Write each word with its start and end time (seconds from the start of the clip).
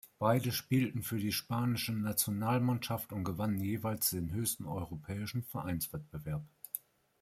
Beide 0.17 0.51
spielten 0.51 1.03
für 1.03 1.19
die 1.19 1.31
spanische 1.31 1.93
Nationalmannschaft 1.93 3.13
und 3.13 3.23
gewannen 3.23 3.59
jeweils 3.59 4.09
den 4.09 4.31
höchsten 4.33 4.65
europäischen 4.65 5.43
Vereinswettbewerb. 5.43 6.41